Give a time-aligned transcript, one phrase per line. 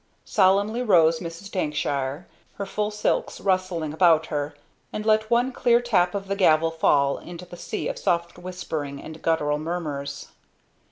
[0.25, 1.51] Solemnly rose Mrs.
[1.51, 4.55] Dankshire, her full silks rustling about her,
[4.91, 8.99] and let one clear tap of the gavel fall into the sea of soft whispering
[8.99, 10.29] and guttural murmurs.